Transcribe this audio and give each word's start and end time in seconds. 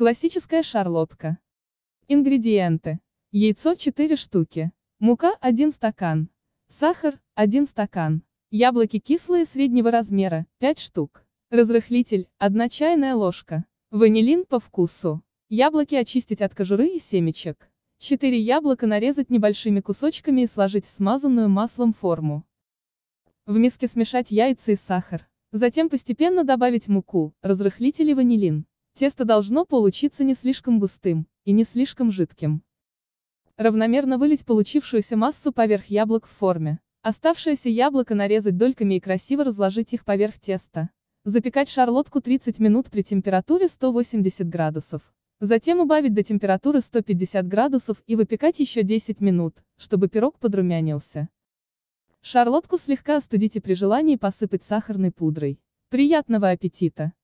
Классическая 0.00 0.62
шарлотка. 0.62 1.36
Ингредиенты. 2.08 3.00
Яйцо 3.32 3.74
4 3.74 4.16
штуки. 4.16 4.72
Мука 4.98 5.34
1 5.42 5.72
стакан. 5.72 6.30
Сахар 6.68 7.20
1 7.34 7.66
стакан. 7.66 8.22
Яблоки 8.50 8.98
кислые 8.98 9.44
среднего 9.44 9.90
размера 9.90 10.46
5 10.56 10.78
штук. 10.78 11.26
Разрыхлитель 11.50 12.28
1 12.38 12.70
чайная 12.70 13.14
ложка. 13.14 13.66
Ванилин 13.90 14.46
по 14.46 14.58
вкусу. 14.58 15.22
Яблоки 15.50 15.96
очистить 15.96 16.40
от 16.40 16.54
кожуры 16.54 16.86
и 16.86 16.98
семечек. 16.98 17.70
4 17.98 18.40
яблока 18.40 18.86
нарезать 18.86 19.28
небольшими 19.28 19.80
кусочками 19.80 20.40
и 20.40 20.46
сложить 20.46 20.86
в 20.86 20.90
смазанную 20.90 21.50
маслом 21.50 21.92
форму. 21.92 22.46
В 23.44 23.58
миске 23.58 23.86
смешать 23.86 24.30
яйца 24.30 24.72
и 24.72 24.76
сахар. 24.76 25.28
Затем 25.52 25.90
постепенно 25.90 26.42
добавить 26.42 26.88
муку, 26.88 27.34
разрыхлитель 27.42 28.08
и 28.08 28.14
ванилин. 28.14 28.64
Тесто 28.94 29.24
должно 29.24 29.64
получиться 29.64 30.24
не 30.24 30.34
слишком 30.34 30.78
густым 30.78 31.26
и 31.44 31.52
не 31.52 31.64
слишком 31.64 32.12
жидким. 32.12 32.62
Равномерно 33.56 34.18
вылить 34.18 34.44
получившуюся 34.44 35.16
массу 35.16 35.52
поверх 35.52 35.86
яблок 35.86 36.26
в 36.26 36.30
форме. 36.30 36.80
Оставшееся 37.02 37.68
яблоко 37.68 38.14
нарезать 38.14 38.56
дольками 38.56 38.94
и 38.94 39.00
красиво 39.00 39.44
разложить 39.44 39.92
их 39.94 40.04
поверх 40.04 40.38
теста. 40.38 40.90
Запекать 41.24 41.68
шарлотку 41.68 42.20
30 42.20 42.58
минут 42.58 42.90
при 42.90 43.02
температуре 43.02 43.68
180 43.68 44.48
градусов. 44.48 45.02
Затем 45.40 45.80
убавить 45.80 46.12
до 46.12 46.22
температуры 46.22 46.80
150 46.80 47.46
градусов 47.48 48.02
и 48.06 48.16
выпекать 48.16 48.60
еще 48.60 48.82
10 48.82 49.20
минут, 49.20 49.62
чтобы 49.78 50.08
пирог 50.08 50.38
подрумянился. 50.38 51.28
Шарлотку 52.20 52.76
слегка 52.76 53.16
остудите 53.16 53.62
при 53.62 53.72
желании 53.72 54.16
посыпать 54.16 54.62
сахарной 54.62 55.10
пудрой. 55.10 55.58
Приятного 55.88 56.50
аппетита! 56.50 57.14